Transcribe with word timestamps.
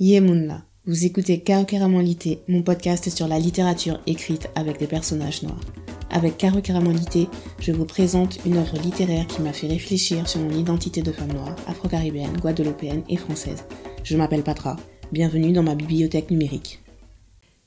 Yemunla, 0.00 0.62
vous 0.86 1.06
écoutez 1.06 1.42
Lité, 2.02 2.38
mon 2.46 2.62
podcast 2.62 3.10
sur 3.10 3.26
la 3.26 3.40
littérature 3.40 3.98
écrite 4.06 4.48
avec 4.54 4.78
des 4.78 4.86
personnages 4.86 5.42
noirs. 5.42 5.60
Avec 6.10 6.40
Lité, 6.40 7.26
je 7.58 7.72
vous 7.72 7.84
présente 7.84 8.38
une 8.46 8.58
œuvre 8.58 8.78
littéraire 8.78 9.26
qui 9.26 9.42
m'a 9.42 9.52
fait 9.52 9.66
réfléchir 9.66 10.28
sur 10.28 10.38
mon 10.38 10.56
identité 10.56 11.02
de 11.02 11.10
femme 11.10 11.32
noire, 11.32 11.56
afro-caribéenne, 11.66 12.36
guadeloupéenne 12.36 13.02
et 13.08 13.16
française. 13.16 13.64
Je 14.04 14.16
m'appelle 14.16 14.44
Patra, 14.44 14.76
bienvenue 15.10 15.50
dans 15.50 15.64
ma 15.64 15.74
bibliothèque 15.74 16.30
numérique. 16.30 16.78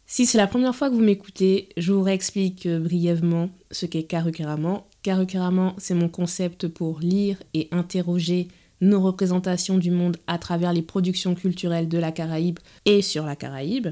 Si 0.05 0.25
c'est 0.25 0.37
la 0.37 0.47
première 0.47 0.73
fois 0.73 0.89
que 0.89 0.95
vous 0.95 1.01
m'écoutez, 1.01 1.67
je 1.75 1.91
vous 1.91 2.01
réexplique 2.01 2.65
euh, 2.65 2.79
brièvement 2.79 3.49
ce 3.71 3.85
qu'est 3.85 4.03
Karukeraman. 4.03 4.83
Karukeraman, 5.03 5.73
c'est 5.77 5.95
mon 5.95 6.07
concept 6.07 6.69
pour 6.69 7.01
lire 7.01 7.43
et 7.53 7.67
interroger 7.71 8.47
nos 8.81 8.99
représentations 8.99 9.77
du 9.77 9.91
monde 9.91 10.17
à 10.27 10.37
travers 10.37 10.73
les 10.73 10.81
productions 10.81 11.35
culturelles 11.35 11.87
de 11.87 11.97
la 11.97 12.11
Caraïbe 12.11 12.59
et 12.85 13.01
sur 13.01 13.25
la 13.25 13.35
Caraïbe. 13.35 13.89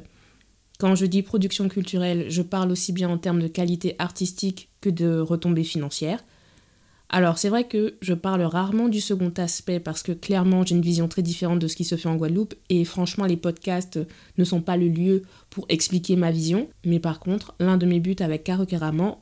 Quand 0.80 0.96
je 0.96 1.06
dis 1.06 1.22
production 1.22 1.68
culturelle, 1.68 2.26
je 2.30 2.42
parle 2.42 2.72
aussi 2.72 2.94
bien 2.94 3.10
en 3.10 3.18
termes 3.18 3.42
de 3.42 3.48
qualité 3.48 3.96
artistique 4.00 4.70
que 4.82 4.90
de 4.90 5.20
retombées 5.20 5.64
financières. 5.64 6.24
Alors 7.12 7.40
c'est 7.40 7.50
vrai 7.50 7.64
que 7.64 7.96
je 8.02 8.14
parle 8.14 8.44
rarement 8.44 8.88
du 8.88 9.02
second 9.02 9.34
aspect 9.38 9.80
parce 9.80 10.04
que 10.04 10.12
clairement 10.12 10.64
j'ai 10.64 10.76
une 10.76 10.84
vision 10.84 11.08
très 11.08 11.24
différente 11.24 11.58
de 11.58 11.68
ce 11.68 11.76
qui 11.76 11.84
se 11.84 11.96
fait 11.96 12.08
en 12.08 12.16
Guadeloupe 12.16 12.54
et 12.70 12.86
franchement 12.86 13.26
les 13.26 13.36
podcasts 13.36 14.00
ne 14.38 14.44
sont 14.44 14.62
pas 14.62 14.78
le 14.78 14.88
lieu 14.88 15.24
pour 15.50 15.66
expliquer 15.70 16.16
ma 16.16 16.30
vision. 16.30 16.70
Mais 16.86 17.00
par 17.00 17.20
contre, 17.20 17.56
l'un 17.60 17.78
de 17.78 17.88
mes 17.88 18.00
buts 18.00 18.16
avec 18.20 18.44
Caro 18.44 18.66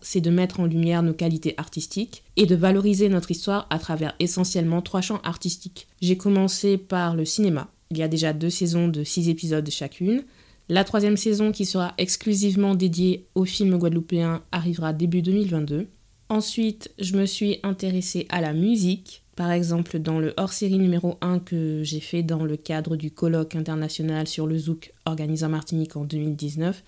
c'est 0.02 0.20
de 0.20 0.30
mettre 0.30 0.60
en 0.60 0.66
lumière 0.66 1.02
nos 1.02 1.14
qualités 1.14 1.54
artistiques 1.56 2.24
et 2.36 2.46
de 2.46 2.56
valoriser 2.56 3.08
notre 3.08 3.32
histoire 3.32 3.68
à 3.70 3.80
travers 3.80 4.16
essentiellement 4.20 4.82
trois 4.82 5.02
champs 5.02 5.22
artistiques. 5.24 5.88
J'ai 6.02 6.18
commencé 6.18 6.78
par 6.78 7.16
le 7.16 7.24
cinéma. 7.24 7.70
Il 7.92 7.98
y 7.98 8.04
a 8.04 8.10
déjà 8.10 8.34
deux 8.34 8.50
saisons 8.50 8.90
de 8.90 9.06
six 9.06 9.30
épisodes 9.30 9.70
chacune. 9.70 10.24
La 10.68 10.84
troisième 10.84 11.16
saison 11.16 11.54
qui 11.54 11.66
sera 11.66 11.94
exclusivement 11.98 12.76
dédiée 12.76 13.28
aux 13.34 13.46
films 13.46 13.78
guadeloupéens 13.78 14.44
arrivera 14.52 14.92
début 14.92 15.22
2022. 15.22 15.88
Ensuite, 16.30 16.92
je 17.00 17.16
me 17.16 17.26
suis 17.26 17.60
intéressée 17.64 18.26
à 18.30 18.42
la 18.42 18.54
musique. 18.54 19.24
Par 19.36 19.52
exemple, 19.52 20.00
dans 20.00 20.20
le 20.20 20.34
hors-série 20.36 20.78
numéro 20.78 21.18
1 21.22 21.40
que 21.40 21.84
j'ai 21.84 22.00
fait 22.00 22.24
dans 22.24 22.44
le 22.44 22.58
cadre 22.58 22.96
du 22.96 23.12
colloque 23.12 23.56
international 23.56 24.28
sur 24.28 24.48
le 24.48 24.58
zouk 24.58 24.92
organisé 25.06 25.46
en 25.46 25.50
Martinique 25.50 25.96
en 25.96 26.04
2019, 26.04 26.84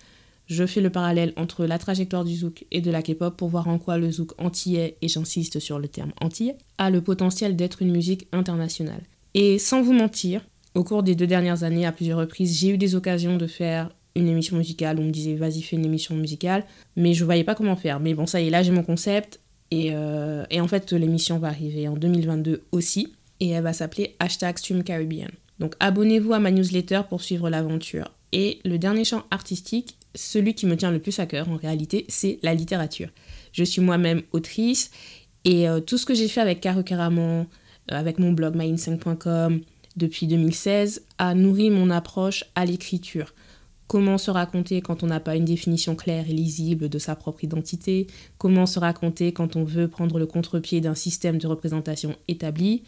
je 0.46 0.66
fais 0.66 0.80
le 0.80 0.90
parallèle 0.90 1.32
entre 1.36 1.64
la 1.64 1.78
trajectoire 1.78 2.24
du 2.24 2.34
zouk 2.34 2.66
et 2.72 2.80
de 2.80 2.90
la 2.90 3.02
K-pop 3.02 3.36
pour 3.36 3.48
voir 3.48 3.68
en 3.68 3.78
quoi 3.78 3.98
le 3.98 4.10
zouk 4.10 4.32
antillais, 4.38 4.96
et 5.00 5.06
j'insiste 5.06 5.60
sur 5.60 5.78
le 5.78 5.86
terme 5.86 6.12
antillais, 6.20 6.56
a 6.76 6.90
le 6.90 7.00
potentiel 7.00 7.54
d'être 7.54 7.82
une 7.82 7.92
musique 7.92 8.26
internationale. 8.32 9.02
Et 9.34 9.60
sans 9.60 9.80
vous 9.80 9.92
mentir, 9.92 10.44
au 10.74 10.82
cours 10.82 11.04
des 11.04 11.14
deux 11.14 11.28
dernières 11.28 11.62
années, 11.62 11.86
à 11.86 11.92
plusieurs 11.92 12.18
reprises, 12.18 12.58
j'ai 12.58 12.70
eu 12.70 12.78
des 12.78 12.96
occasions 12.96 13.36
de 13.36 13.46
faire 13.46 13.90
une 14.16 14.28
émission 14.28 14.56
musicale. 14.56 14.98
On 14.98 15.04
me 15.04 15.10
disait, 15.10 15.34
vas-y, 15.34 15.62
fais 15.62 15.76
une 15.76 15.84
émission 15.84 16.14
musicale. 16.14 16.64
Mais 16.96 17.14
je 17.14 17.24
voyais 17.24 17.44
pas 17.44 17.54
comment 17.54 17.76
faire. 17.76 18.00
Mais 18.00 18.14
bon, 18.14 18.26
ça 18.26 18.40
y 18.40 18.46
est, 18.46 18.50
là, 18.50 18.62
j'ai 18.62 18.72
mon 18.72 18.82
concept. 18.82 19.40
Et, 19.70 19.90
euh, 19.92 20.44
et 20.50 20.60
en 20.60 20.68
fait, 20.68 20.92
l'émission 20.92 21.38
va 21.38 21.48
arriver 21.48 21.88
en 21.88 21.94
2022 21.94 22.62
aussi. 22.72 23.12
Et 23.40 23.50
elle 23.50 23.62
va 23.62 23.72
s'appeler 23.72 24.16
hashtag 24.18 24.58
Stream 24.58 24.82
Caribbean. 24.82 25.30
Donc 25.60 25.74
abonnez-vous 25.78 26.32
à 26.32 26.40
ma 26.40 26.50
newsletter 26.50 27.02
pour 27.08 27.22
suivre 27.22 27.48
l'aventure. 27.50 28.10
Et 28.32 28.60
le 28.64 28.78
dernier 28.78 29.04
champ 29.04 29.24
artistique, 29.30 29.96
celui 30.14 30.54
qui 30.54 30.66
me 30.66 30.76
tient 30.76 30.90
le 30.90 30.98
plus 30.98 31.18
à 31.20 31.26
cœur 31.26 31.48
en 31.48 31.56
réalité, 31.56 32.06
c'est 32.08 32.38
la 32.42 32.54
littérature. 32.54 33.10
Je 33.52 33.62
suis 33.62 33.80
moi-même 33.80 34.22
autrice 34.32 34.90
et 35.44 35.68
euh, 35.68 35.80
tout 35.80 35.98
ce 35.98 36.06
que 36.06 36.14
j'ai 36.14 36.28
fait 36.28 36.40
avec 36.40 36.60
Caro 36.60 36.82
Caraman, 36.82 37.46
euh, 37.90 37.94
avec 37.94 38.18
mon 38.18 38.32
blog 38.32 38.56
myinstinct.com 38.56 39.60
depuis 39.96 40.26
2016, 40.26 41.02
a 41.18 41.34
nourri 41.34 41.70
mon 41.70 41.90
approche 41.90 42.44
à 42.54 42.64
l'écriture 42.64 43.34
comment 43.90 44.18
se 44.18 44.30
raconter 44.30 44.82
quand 44.82 45.02
on 45.02 45.08
n'a 45.08 45.18
pas 45.18 45.34
une 45.34 45.44
définition 45.44 45.96
claire 45.96 46.30
et 46.30 46.32
lisible 46.32 46.88
de 46.88 46.98
sa 47.00 47.16
propre 47.16 47.42
identité, 47.42 48.06
comment 48.38 48.64
se 48.64 48.78
raconter 48.78 49.32
quand 49.32 49.56
on 49.56 49.64
veut 49.64 49.88
prendre 49.88 50.20
le 50.20 50.26
contre-pied 50.26 50.80
d'un 50.80 50.94
système 50.94 51.38
de 51.38 51.48
représentation 51.48 52.14
établi? 52.28 52.84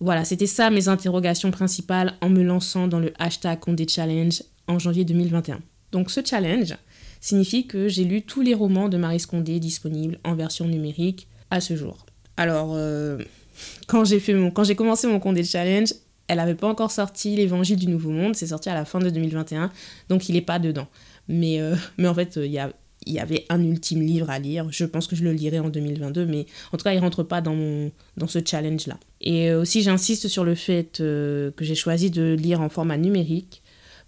Voilà, 0.00 0.24
c'était 0.24 0.48
ça 0.48 0.70
mes 0.70 0.88
interrogations 0.88 1.52
principales 1.52 2.14
en 2.20 2.30
me 2.30 2.42
lançant 2.42 2.88
dans 2.88 2.98
le 2.98 3.12
hashtag 3.20 3.60
Condé 3.60 3.86
Challenge 3.86 4.42
en 4.66 4.80
janvier 4.80 5.04
2021. 5.04 5.60
Donc 5.92 6.10
ce 6.10 6.20
challenge 6.24 6.74
signifie 7.20 7.68
que 7.68 7.86
j'ai 7.86 8.02
lu 8.02 8.22
tous 8.22 8.40
les 8.40 8.54
romans 8.54 8.88
de 8.88 8.96
Marie 8.96 9.22
Condé 9.22 9.60
disponibles 9.60 10.18
en 10.24 10.34
version 10.34 10.66
numérique 10.66 11.28
à 11.52 11.60
ce 11.60 11.76
jour. 11.76 12.06
Alors, 12.36 12.72
euh, 12.74 13.18
quand 13.86 14.02
j'ai 14.04 14.74
commencé 14.74 15.06
mon 15.06 15.20
Condé 15.20 15.44
Challenge, 15.44 15.92
elle 16.28 16.36
n'avait 16.36 16.54
pas 16.54 16.68
encore 16.68 16.90
sorti 16.90 17.36
l'Évangile 17.36 17.76
du 17.76 17.88
Nouveau 17.88 18.10
Monde, 18.10 18.36
c'est 18.36 18.48
sorti 18.48 18.68
à 18.68 18.74
la 18.74 18.84
fin 18.84 18.98
de 18.98 19.10
2021, 19.10 19.72
donc 20.08 20.28
il 20.28 20.34
n'est 20.34 20.42
pas 20.42 20.58
dedans. 20.58 20.86
Mais, 21.28 21.60
euh, 21.60 21.74
mais 21.98 22.08
en 22.08 22.14
fait, 22.14 22.36
il 22.36 22.52
y, 22.52 22.60
y 23.06 23.18
avait 23.18 23.46
un 23.48 23.62
ultime 23.62 24.02
livre 24.02 24.30
à 24.30 24.38
lire. 24.38 24.66
Je 24.70 24.84
pense 24.84 25.06
que 25.06 25.16
je 25.16 25.24
le 25.24 25.32
lirai 25.32 25.58
en 25.58 25.68
2022, 25.68 26.26
mais 26.26 26.46
en 26.72 26.76
tout 26.76 26.84
cas, 26.84 26.92
il 26.92 26.98
rentre 26.98 27.22
pas 27.22 27.40
dans, 27.40 27.54
mon, 27.54 27.90
dans 28.16 28.28
ce 28.28 28.38
challenge-là. 28.44 28.98
Et 29.20 29.50
euh, 29.50 29.60
aussi, 29.60 29.82
j'insiste 29.82 30.28
sur 30.28 30.44
le 30.44 30.54
fait 30.54 31.00
euh, 31.00 31.50
que 31.52 31.64
j'ai 31.64 31.74
choisi 31.74 32.10
de 32.10 32.34
lire 32.38 32.60
en 32.60 32.68
format 32.68 32.96
numérique. 32.96 33.62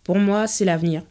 Pour 0.05 0.19
moi, 0.19 0.47
c'est 0.47 0.65
l'avenir. 0.65 1.03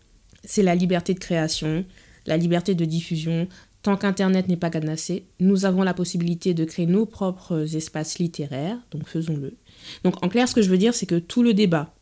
C'est 0.43 0.63
la 0.63 0.75
liberté 0.75 1.13
de 1.13 1.19
création, 1.19 1.85
la 2.25 2.37
liberté 2.37 2.75
de 2.75 2.85
diffusion. 2.85 3.47
Tant 3.81 3.95
qu'Internet 3.95 4.47
n'est 4.49 4.57
pas 4.57 4.69
cadenassé, 4.69 5.25
nous 5.39 5.65
avons 5.65 5.83
la 5.83 5.93
possibilité 5.93 6.53
de 6.53 6.65
créer 6.65 6.85
nos 6.85 7.05
propres 7.05 7.75
espaces 7.75 8.19
littéraires, 8.19 8.77
donc 8.91 9.07
faisons-le. 9.07 9.55
Donc 10.03 10.23
en 10.23 10.27
clair, 10.27 10.49
ce 10.49 10.53
que 10.53 10.61
je 10.61 10.69
veux 10.69 10.77
dire, 10.77 10.93
c'est 10.93 11.05
que 11.05 11.19
tout 11.19 11.43
le 11.43 11.53
débat 11.53 11.93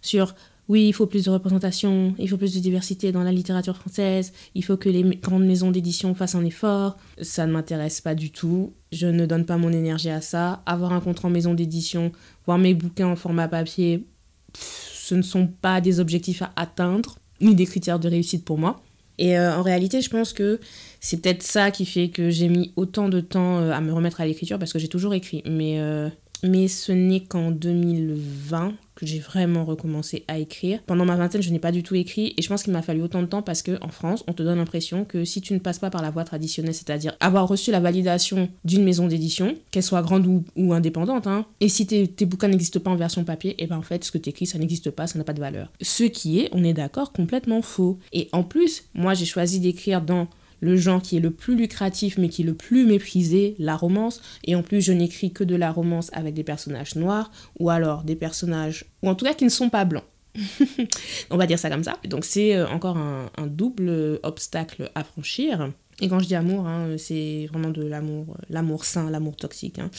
sur 0.00 0.34
oui, 0.68 0.86
il 0.86 0.92
faut 0.92 1.06
plus 1.06 1.24
de 1.24 1.30
représentation, 1.30 2.14
il 2.18 2.28
faut 2.28 2.36
plus 2.36 2.54
de 2.54 2.60
diversité 2.60 3.10
dans 3.10 3.22
la 3.22 3.32
littérature 3.32 3.74
française, 3.74 4.34
il 4.54 4.62
faut 4.62 4.76
que 4.76 4.90
les 4.90 5.02
grandes 5.16 5.46
maisons 5.46 5.70
d'édition 5.70 6.14
fassent 6.14 6.34
un 6.34 6.44
effort, 6.44 6.98
ça 7.22 7.46
ne 7.46 7.52
m'intéresse 7.52 8.02
pas 8.02 8.14
du 8.14 8.30
tout. 8.30 8.74
Je 8.92 9.06
ne 9.06 9.24
donne 9.24 9.46
pas 9.46 9.56
mon 9.56 9.72
énergie 9.72 10.10
à 10.10 10.20
ça. 10.20 10.62
Avoir 10.66 10.92
un 10.92 11.00
contrat 11.00 11.28
en 11.28 11.30
maison 11.30 11.54
d'édition, 11.54 12.12
voir 12.44 12.58
mes 12.58 12.74
bouquins 12.74 13.08
en 13.08 13.16
format 13.16 13.48
papier, 13.48 14.06
ce 14.54 15.14
ne 15.14 15.22
sont 15.22 15.46
pas 15.46 15.80
des 15.80 16.00
objectifs 16.00 16.42
à 16.42 16.52
atteindre, 16.56 17.18
ni 17.40 17.54
des 17.54 17.64
critères 17.64 17.98
de 17.98 18.08
réussite 18.08 18.44
pour 18.44 18.58
moi. 18.58 18.82
Et 19.18 19.38
euh, 19.38 19.56
en 19.56 19.62
réalité, 19.62 20.00
je 20.00 20.10
pense 20.10 20.32
que 20.32 20.60
c'est 21.00 21.20
peut-être 21.20 21.42
ça 21.42 21.70
qui 21.70 21.86
fait 21.86 22.08
que 22.08 22.30
j'ai 22.30 22.48
mis 22.48 22.72
autant 22.76 23.08
de 23.08 23.20
temps 23.20 23.58
euh, 23.58 23.72
à 23.72 23.80
me 23.80 23.92
remettre 23.92 24.20
à 24.20 24.26
l'écriture, 24.26 24.58
parce 24.58 24.72
que 24.72 24.78
j'ai 24.78 24.88
toujours 24.88 25.14
écrit. 25.14 25.42
Mais 25.44 25.80
euh, 25.80 26.08
mais 26.42 26.68
ce 26.68 26.92
n'est 26.92 27.20
qu'en 27.20 27.50
2020 27.50 28.74
que 28.98 29.06
j'ai 29.06 29.20
vraiment 29.20 29.64
recommencé 29.64 30.24
à 30.26 30.38
écrire. 30.38 30.80
Pendant 30.84 31.04
ma 31.04 31.14
vingtaine, 31.14 31.40
je 31.40 31.50
n'ai 31.50 31.60
pas 31.60 31.70
du 31.70 31.84
tout 31.84 31.94
écrit 31.94 32.34
et 32.36 32.42
je 32.42 32.48
pense 32.48 32.64
qu'il 32.64 32.72
m'a 32.72 32.82
fallu 32.82 33.00
autant 33.00 33.22
de 33.22 33.28
temps 33.28 33.42
parce 33.42 33.62
que 33.62 33.78
en 33.80 33.90
France, 33.90 34.24
on 34.26 34.32
te 34.32 34.42
donne 34.42 34.58
l'impression 34.58 35.04
que 35.04 35.24
si 35.24 35.40
tu 35.40 35.54
ne 35.54 35.60
passes 35.60 35.78
pas 35.78 35.90
par 35.90 36.02
la 36.02 36.10
voie 36.10 36.24
traditionnelle, 36.24 36.74
c'est-à-dire 36.74 37.16
avoir 37.20 37.46
reçu 37.46 37.70
la 37.70 37.78
validation 37.78 38.48
d'une 38.64 38.82
maison 38.82 39.06
d'édition, 39.06 39.56
qu'elle 39.70 39.84
soit 39.84 40.02
grande 40.02 40.26
ou, 40.56 40.72
indépendante, 40.72 41.28
hein, 41.28 41.46
et 41.60 41.68
si 41.68 41.86
tes, 41.86 42.26
bouquins 42.26 42.48
n'existent 42.48 42.80
pas 42.80 42.90
en 42.90 42.96
version 42.96 43.22
papier, 43.22 43.52
et 43.52 43.64
eh 43.64 43.66
ben 43.66 43.76
en 43.78 43.82
fait, 43.82 44.02
ce 44.02 44.10
que 44.10 44.18
tu 44.18 44.30
écris, 44.30 44.46
ça 44.46 44.58
n'existe 44.58 44.90
pas, 44.90 45.06
ça 45.06 45.16
n'a 45.16 45.24
pas 45.24 45.32
de 45.32 45.40
valeur. 45.40 45.70
Ce 45.80 46.02
qui 46.02 46.40
est, 46.40 46.48
on 46.52 46.64
est 46.64 46.72
d'accord, 46.72 47.12
complètement 47.12 47.62
faux. 47.62 47.98
Et 48.12 48.28
en 48.32 48.42
plus, 48.42 48.84
moi, 48.94 49.14
j'ai 49.14 49.26
choisi 49.26 49.60
d'écrire 49.60 50.02
dans 50.02 50.28
le 50.60 50.76
genre 50.76 51.02
qui 51.02 51.16
est 51.16 51.20
le 51.20 51.30
plus 51.30 51.56
lucratif 51.56 52.18
mais 52.18 52.28
qui 52.28 52.42
est 52.42 52.44
le 52.44 52.54
plus 52.54 52.86
méprisé, 52.86 53.54
la 53.58 53.76
romance. 53.76 54.20
Et 54.44 54.54
en 54.54 54.62
plus, 54.62 54.80
je 54.80 54.92
n'écris 54.92 55.32
que 55.32 55.44
de 55.44 55.56
la 55.56 55.70
romance 55.70 56.10
avec 56.12 56.34
des 56.34 56.44
personnages 56.44 56.96
noirs 56.96 57.30
ou 57.58 57.70
alors 57.70 58.02
des 58.02 58.16
personnages, 58.16 58.84
ou 59.02 59.08
en 59.08 59.14
tout 59.14 59.24
cas 59.24 59.34
qui 59.34 59.44
ne 59.44 59.50
sont 59.50 59.70
pas 59.70 59.84
blancs. 59.84 60.04
On 61.30 61.36
va 61.36 61.46
dire 61.46 61.58
ça 61.58 61.70
comme 61.70 61.84
ça. 61.84 61.98
Donc 62.04 62.24
c'est 62.24 62.54
euh, 62.54 62.68
encore 62.68 62.96
un, 62.96 63.46
double 63.46 64.20
obstacle 64.22 64.90
à 64.94 65.04
franchir. 65.04 65.70
Et 66.00 66.08
quand 66.08 66.20
je 66.20 66.26
dis 66.26 66.36
amour, 66.36 66.66
hein, 66.66 66.96
c'est 66.96 67.48
vraiment 67.50 67.70
de 67.70 67.82
l'amour, 67.82 68.36
l'amour 68.50 68.84
sain, 68.84 69.10
l'amour 69.10 69.34
toxique. 69.34 69.80
Hein. 69.80 69.90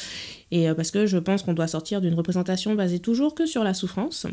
Et 0.51 0.69
euh, 0.69 0.73
parce 0.73 0.91
que 0.91 1.05
je 1.05 1.17
pense 1.17 1.43
qu'on 1.43 1.53
doit 1.53 1.67
sortir 1.67 1.99
d'une 1.99 2.13
représentation 2.13 2.73
basée 2.75 2.99
toujours 2.99 3.35
que 3.35 3.45
sur 3.45 3.63
la 3.63 3.73
souffrance. 3.73 4.25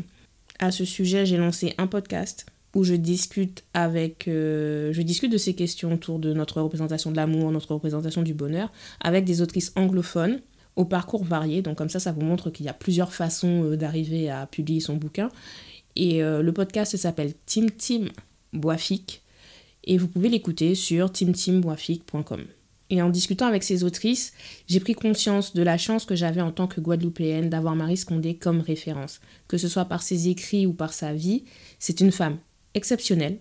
À 0.59 0.71
ce 0.71 0.85
sujet, 0.85 1.25
j'ai 1.25 1.37
lancé 1.37 1.73
un 1.77 1.87
podcast 1.87 2.45
où 2.77 2.83
je 2.83 2.93
discute 2.93 3.63
avec 3.73 4.27
euh, 4.27 4.93
je 4.93 5.01
discute 5.01 5.31
de 5.31 5.39
ces 5.39 5.55
questions 5.55 5.91
autour 5.95 6.19
de 6.19 6.31
notre 6.31 6.61
représentation 6.61 7.09
de 7.09 7.15
l'amour, 7.15 7.51
notre 7.51 7.73
représentation 7.73 8.21
du 8.21 8.35
bonheur 8.35 8.71
avec 9.01 9.25
des 9.25 9.41
autrices 9.41 9.73
anglophones 9.75 10.41
au 10.75 10.85
parcours 10.85 11.23
varié. 11.23 11.63
Donc 11.63 11.79
comme 11.79 11.89
ça 11.89 11.99
ça 11.99 12.11
vous 12.11 12.21
montre 12.21 12.51
qu'il 12.51 12.67
y 12.67 12.69
a 12.69 12.73
plusieurs 12.73 13.13
façons 13.13 13.63
euh, 13.63 13.77
d'arriver 13.77 14.29
à 14.29 14.45
publier 14.45 14.79
son 14.79 14.95
bouquin 14.95 15.31
et 15.95 16.21
euh, 16.21 16.43
le 16.43 16.53
podcast 16.53 16.95
s'appelle 16.97 17.33
Tim 17.47 17.65
Tim 17.75 18.09
Boafik 18.53 19.23
et 19.83 19.97
vous 19.97 20.07
pouvez 20.07 20.29
l'écouter 20.29 20.75
sur 20.75 21.11
timtimboafik.com. 21.11 22.43
Et 22.91 23.01
en 23.01 23.09
discutant 23.09 23.47
avec 23.47 23.63
ces 23.63 23.83
autrices, 23.83 24.33
j'ai 24.67 24.79
pris 24.79 24.93
conscience 24.93 25.55
de 25.55 25.63
la 25.63 25.79
chance 25.79 26.05
que 26.05 26.15
j'avais 26.15 26.41
en 26.41 26.51
tant 26.51 26.67
que 26.67 26.79
Guadeloupéenne 26.79 27.49
d'avoir 27.49 27.75
Marie 27.75 27.97
Scondé 27.97 28.35
comme 28.35 28.61
référence. 28.61 29.19
Que 29.47 29.57
ce 29.57 29.67
soit 29.67 29.85
par 29.85 30.03
ses 30.03 30.29
écrits 30.29 30.67
ou 30.67 30.73
par 30.73 30.93
sa 30.93 31.13
vie, 31.13 31.43
c'est 31.79 31.99
une 32.01 32.11
femme 32.11 32.37
exceptionnelle 32.77 33.39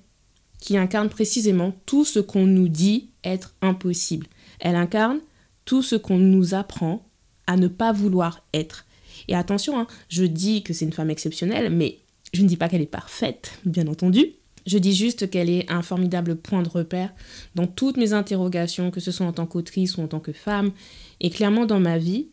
qui 0.58 0.76
incarne 0.76 1.08
précisément 1.08 1.74
tout 1.86 2.04
ce 2.04 2.18
qu'on 2.18 2.46
nous 2.46 2.68
dit 2.68 3.10
être 3.22 3.54
impossible. 3.62 4.26
Elle 4.58 4.74
incarne 4.74 5.20
tout 5.64 5.82
ce 5.82 5.94
qu'on 5.96 6.18
nous 6.18 6.54
apprend 6.54 7.06
à 7.46 7.56
ne 7.56 7.68
pas 7.68 7.92
vouloir 7.92 8.44
être. 8.52 8.86
Et 9.28 9.34
attention, 9.34 9.78
hein, 9.78 9.86
je 10.08 10.24
dis 10.24 10.62
que 10.62 10.72
c'est 10.72 10.84
une 10.84 10.92
femme 10.92 11.10
exceptionnelle, 11.10 11.70
mais 11.70 12.00
Je 12.34 12.42
ne 12.42 12.48
dis 12.48 12.56
pas 12.56 12.68
qu'elle 12.68 12.82
est 12.82 12.86
parfaite, 12.86 13.52
bien 13.64 13.86
entendu. 13.86 14.32
Je 14.66 14.78
dis 14.78 14.94
juste 14.94 15.30
qu'elle 15.30 15.48
est 15.48 15.70
un 15.70 15.80
formidable 15.80 16.34
point 16.34 16.62
de 16.62 16.68
repère 16.68 17.14
dans 17.54 17.68
toutes 17.68 17.96
mes 17.96 18.12
interrogations, 18.12 18.90
que 18.90 19.00
ce 19.00 19.12
soit 19.12 19.24
en 19.24 19.32
tant 19.32 19.46
qu'autrice 19.46 19.96
ou 19.96 20.02
en 20.02 20.08
tant 20.08 20.20
que 20.20 20.32
femme. 20.32 20.72
Et 21.20 21.30
clairement, 21.30 21.66
dans 21.66 21.78
ma 21.78 21.98
vie, 21.98 22.26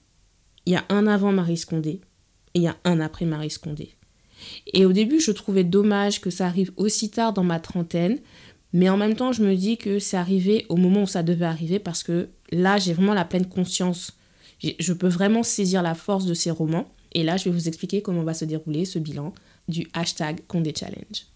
il 0.65 0.73
y 0.73 0.75
a 0.75 0.83
un 0.89 1.05
avant 1.05 1.31
Marie 1.31 1.57
Scondé 1.57 2.01
et 2.55 2.59
il 2.59 2.63
y 2.63 2.67
a 2.67 2.75
un 2.83 2.99
après 2.99 3.25
Marie 3.25 3.51
Scondé. 3.51 3.93
Et 4.73 4.85
au 4.85 4.93
début, 4.93 5.19
je 5.19 5.31
trouvais 5.31 5.63
dommage 5.63 6.21
que 6.21 6.29
ça 6.29 6.45
arrive 6.47 6.71
aussi 6.77 7.09
tard 7.09 7.33
dans 7.33 7.43
ma 7.43 7.59
trentaine, 7.59 8.19
mais 8.73 8.89
en 8.89 8.97
même 8.97 9.15
temps, 9.15 9.31
je 9.31 9.43
me 9.43 9.55
dis 9.55 9.77
que 9.77 9.99
c'est 9.99 10.17
arrivé 10.17 10.65
au 10.69 10.75
moment 10.75 11.03
où 11.03 11.07
ça 11.07 11.21
devait 11.21 11.45
arriver 11.45 11.79
parce 11.79 12.03
que 12.03 12.29
là, 12.51 12.77
j'ai 12.77 12.93
vraiment 12.93 13.13
la 13.13 13.25
pleine 13.25 13.47
conscience. 13.47 14.17
Je 14.61 14.93
peux 14.93 15.07
vraiment 15.07 15.43
saisir 15.43 15.83
la 15.83 15.93
force 15.93 16.25
de 16.25 16.33
ces 16.33 16.49
romans. 16.49 16.87
Et 17.13 17.23
là, 17.23 17.37
je 17.37 17.45
vais 17.45 17.51
vous 17.51 17.67
expliquer 17.67 18.01
comment 18.01 18.23
va 18.23 18.33
se 18.33 18.45
dérouler 18.45 18.85
ce 18.85 18.97
bilan 18.97 19.33
du 19.67 19.87
hashtag 19.93 20.41
Condé 20.47 20.73
Challenge. 20.75 21.27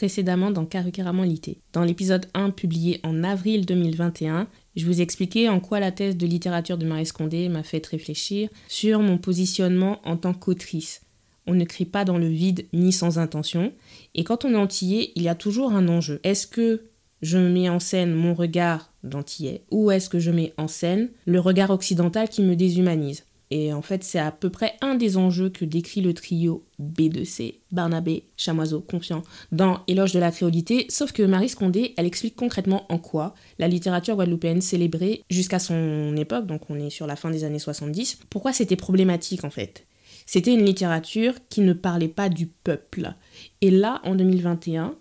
Précédemment 0.00 0.50
dans 0.50 0.64
Carrément 0.64 1.24
Lité. 1.24 1.58
Dans 1.74 1.84
l'épisode 1.84 2.24
1 2.32 2.52
publié 2.52 3.00
en 3.02 3.22
avril 3.22 3.66
2021, 3.66 4.48
je 4.74 4.86
vous 4.86 5.02
expliquais 5.02 5.50
en 5.50 5.60
quoi 5.60 5.78
la 5.78 5.92
thèse 5.92 6.16
de 6.16 6.26
littérature 6.26 6.78
de 6.78 6.86
Marie 6.86 7.04
Scondé 7.04 7.50
m'a 7.50 7.62
fait 7.62 7.84
réfléchir 7.84 8.48
sur 8.66 9.00
mon 9.00 9.18
positionnement 9.18 10.00
en 10.06 10.16
tant 10.16 10.32
qu'autrice. 10.32 11.02
On 11.46 11.52
ne 11.52 11.66
crie 11.66 11.84
pas 11.84 12.06
dans 12.06 12.16
le 12.16 12.28
vide 12.28 12.64
ni 12.72 12.92
sans 12.92 13.18
intention, 13.18 13.74
et 14.14 14.24
quand 14.24 14.46
on 14.46 14.54
est 14.54 14.56
antillais, 14.56 15.12
il 15.16 15.22
y 15.22 15.28
a 15.28 15.34
toujours 15.34 15.72
un 15.72 15.86
enjeu. 15.86 16.18
Est-ce 16.24 16.46
que 16.46 16.80
je 17.20 17.36
mets 17.36 17.68
en 17.68 17.78
scène 17.78 18.14
mon 18.14 18.32
regard 18.32 18.94
d'antillais 19.04 19.64
ou 19.70 19.90
est-ce 19.90 20.08
que 20.08 20.18
je 20.18 20.30
mets 20.30 20.54
en 20.56 20.66
scène 20.66 21.10
le 21.26 21.40
regard 21.40 21.68
occidental 21.68 22.30
qui 22.30 22.40
me 22.40 22.56
déshumanise? 22.56 23.26
Et 23.50 23.72
en 23.72 23.82
fait, 23.82 24.04
c'est 24.04 24.18
à 24.18 24.30
peu 24.30 24.48
près 24.48 24.74
un 24.80 24.94
des 24.94 25.16
enjeux 25.16 25.50
que 25.50 25.64
décrit 25.64 26.00
le 26.00 26.14
trio 26.14 26.64
B2C, 26.80 27.56
Barnabé, 27.72 28.22
Chamoiseau, 28.36 28.80
Confiant, 28.80 29.22
dans 29.50 29.80
Éloge 29.88 30.12
de 30.12 30.20
la 30.20 30.30
créolité, 30.30 30.86
sauf 30.88 31.10
que 31.10 31.24
Marie 31.24 31.48
Scondé, 31.48 31.94
elle 31.96 32.06
explique 32.06 32.36
concrètement 32.36 32.86
en 32.92 32.98
quoi 32.98 33.34
la 33.58 33.66
littérature 33.66 34.14
guadeloupéenne 34.14 34.60
célébrée 34.60 35.24
jusqu'à 35.30 35.58
son 35.58 36.16
époque, 36.16 36.46
donc 36.46 36.70
on 36.70 36.78
est 36.78 36.90
sur 36.90 37.08
la 37.08 37.16
fin 37.16 37.30
des 37.30 37.42
années 37.42 37.58
70, 37.58 38.20
pourquoi 38.30 38.52
c'était 38.52 38.76
problématique 38.76 39.44
en 39.44 39.50
fait. 39.50 39.86
C'était 40.26 40.54
une 40.54 40.64
littérature 40.64 41.34
qui 41.48 41.60
ne 41.60 41.72
parlait 41.72 42.06
pas 42.06 42.28
du 42.28 42.46
peuple. 42.46 43.14
Et 43.62 43.70
là, 43.72 44.00
en 44.04 44.14
2021, 44.14 44.94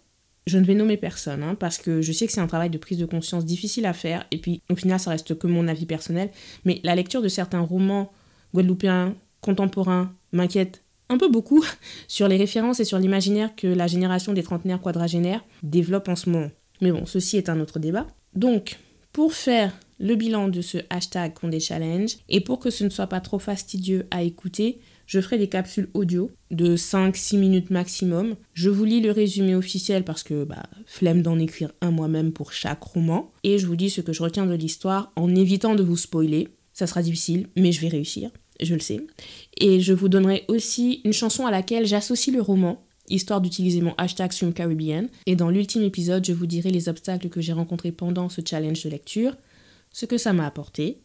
je 0.48 0.58
ne 0.58 0.66
vais 0.66 0.74
nommer 0.74 0.98
personne, 0.98 1.44
hein, 1.44 1.54
parce 1.54 1.78
que 1.78 2.02
je 2.02 2.12
sais 2.12 2.26
que 2.26 2.34
c'est 2.34 2.42
un 2.42 2.48
travail 2.48 2.72
de 2.72 2.80
prise 2.80 2.98
de 2.98 3.06
conscience 3.06 3.46
difficile 3.46 3.86
à 3.86 3.94
faire, 3.94 4.26
et 4.32 4.40
puis 4.40 4.64
au 4.72 4.76
final, 4.76 5.00
ça 5.00 5.12
reste 5.12 5.38
que 5.38 5.46
mon 5.46 5.68
avis 5.68 5.86
personnel, 5.86 6.32
mais 6.66 6.82
la 6.84 6.96
lecture 6.96 7.22
de 7.22 7.28
certains 7.28 7.60
romans 7.60 8.12
guadeloupéen, 8.54 9.16
contemporain, 9.42 10.14
m'inquiète 10.32 10.84
un 11.10 11.18
peu 11.18 11.30
beaucoup 11.30 11.64
sur 12.08 12.28
les 12.28 12.38
références 12.38 12.80
et 12.80 12.86
sur 12.86 13.00
l'imaginaire 13.00 13.56
que 13.56 13.68
la 13.68 13.88
génération 13.88 14.34
des 14.34 14.44
trentenaires 14.44 14.82
quadragénaires 14.82 15.44
développe 15.64 16.08
en 16.08 16.16
ce 16.16 16.30
moment. 16.30 16.52
Mais 16.82 16.92
bon, 16.92 17.06
ceci 17.06 17.38
est 17.38 17.50
un 17.50 17.60
autre 17.60 17.80
débat. 17.80 18.08
Donc, 18.36 18.78
pour 19.12 19.34
faire 19.34 19.74
le 20.00 20.16
bilan 20.16 20.48
de 20.48 20.62
ce 20.62 20.78
hashtag 20.90 21.34
Condé 21.34 21.60
Challenge, 21.60 22.12
et 22.30 22.40
pour 22.40 22.60
que 22.60 22.70
ce 22.70 22.84
ne 22.84 22.90
soit 22.90 23.08
pas 23.08 23.20
trop 23.20 23.40
fastidieux 23.40 24.08
à 24.12 24.24
écouter, 24.24 24.80
je 25.10 25.20
ferai 25.20 25.40
des 25.40 25.50
capsules 25.50 25.90
audio 25.96 26.30
de 26.52 26.78
5-6 26.78 27.38
minutes 27.38 27.72
maximum. 27.72 28.36
Je 28.54 28.70
vous 28.70 28.86
lis 28.86 29.02
le 29.02 29.10
résumé 29.10 29.56
officiel 29.56 30.04
parce 30.04 30.22
que 30.22 30.44
bah, 30.44 30.64
flemme 30.86 31.24
d'en 31.24 31.40
écrire 31.40 31.72
un 31.82 31.90
moi-même 31.90 32.32
pour 32.32 32.54
chaque 32.54 32.84
roman. 32.84 33.32
Et 33.44 33.58
je 33.58 33.66
vous 33.66 33.76
dis 33.76 33.90
ce 33.90 34.02
que 34.02 34.14
je 34.14 34.22
retiens 34.22 34.46
de 34.46 34.54
l'histoire 34.54 35.12
en 35.16 35.34
évitant 35.34 35.74
de 35.74 35.82
vous 35.82 35.98
spoiler. 35.98 36.50
Ça 36.80 36.88
sera 36.88 37.02
difficile, 37.02 37.48
mais 37.58 37.74
je 37.74 37.82
vais 37.82 37.90
réussir, 37.90 38.32
je 38.62 38.74
le 38.74 38.80
sais. 38.80 39.02
Et 39.60 39.82
je 39.82 39.92
vous 39.92 40.08
donnerai 40.08 40.46
aussi 40.48 41.02
une 41.04 41.12
chanson 41.12 41.46
à 41.46 41.52
laquelle 41.52 41.86
j'associe 41.86 42.34
le 42.34 42.42
roman, 42.42 42.82
histoire 43.10 43.42
d'utiliser 43.42 43.82
mon 43.82 43.94
hashtag 43.98 44.32
Stream 44.32 44.54
Caribbean. 44.54 45.10
Et 45.26 45.36
dans 45.36 45.50
l'ultime 45.50 45.84
épisode, 45.84 46.26
je 46.26 46.32
vous 46.32 46.46
dirai 46.46 46.70
les 46.70 46.88
obstacles 46.88 47.28
que 47.28 47.42
j'ai 47.42 47.52
rencontrés 47.52 47.92
pendant 47.92 48.30
ce 48.30 48.40
challenge 48.50 48.82
de 48.82 48.90
lecture, 48.90 49.36
ce 49.92 50.06
que 50.06 50.18
ça 50.18 50.32
m'a 50.32 50.46
apporté, 50.46 51.02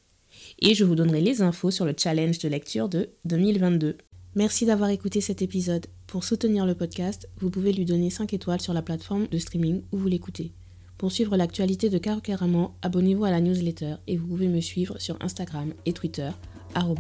et 0.61 0.77
je 0.77 0.85
vous 0.85 0.95
donnerai 0.95 1.21
les 1.21 1.43
infos 1.43 1.73
sur 1.73 1.85
le 1.85 1.95
challenge 1.99 2.39
de 2.39 2.49
lecture 2.49 2.89
de 2.89 3.09
2022. 3.25 3.97
Merci 4.37 4.67
d'avoir 4.67 4.91
écouté 4.91 5.21
cet 5.21 5.43
épisode. 5.43 5.89
Pour 6.07 6.23
soutenir 6.23 6.67
le 6.67 6.77
podcast, 6.77 7.29
vous 7.41 7.51
pouvez 7.51 7.73
lui 7.73 7.85
donner 7.85 8.11
5 8.11 8.33
étoiles 8.33 8.61
sur 8.61 8.75
la 8.75 8.83
plateforme 8.83 9.27
de 9.27 9.39
streaming 9.39 9.83
où 9.91 9.99
vous 9.99 10.07
l'écoutez. 10.07 10.53
Pour 10.99 11.11
suivre 11.11 11.37
l'actualité 11.37 11.91
de 11.91 11.99
Caro 11.99 12.21
abonnez-vous 12.83 13.25
à 13.25 13.31
la 13.31 13.41
newsletter 13.41 13.97
et 14.07 14.17
vous 14.17 14.27
pouvez 14.27 14.49
me 14.49 14.61
suivre 14.61 14.99
sur 14.99 15.17
Instagram 15.21 15.73
et 15.87 15.93
Twitter, 15.93 16.31
Caro 16.73 16.95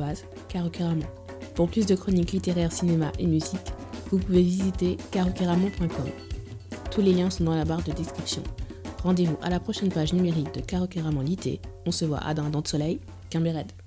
Pour 1.55 1.69
plus 1.69 1.87
de 1.87 1.95
chroniques 1.95 2.33
littéraires, 2.33 2.73
cinéma 2.73 3.13
et 3.19 3.27
musique, 3.27 3.73
vous 4.11 4.19
pouvez 4.19 4.43
visiter 4.43 4.97
carocaramon.com. 5.13 6.11
Tous 6.91 7.01
les 7.01 7.13
liens 7.13 7.31
sont 7.31 7.45
dans 7.45 7.57
la 7.57 7.65
barre 7.65 7.85
de 7.85 7.93
description. 7.93 8.43
Rendez-vous 9.03 9.39
à 9.43 9.51
la 9.51 9.61
prochaine 9.61 9.91
page 9.91 10.13
numérique 10.13 10.55
de 10.55 10.61
Caro 10.61 10.87
Lité. 11.23 11.61
On 11.87 11.93
se 11.93 12.05
voit 12.05 12.19
à 12.19 12.35
Dindon 12.35 12.61
de 12.61 12.69
Soleil, 12.69 13.01
Red. 13.33 13.84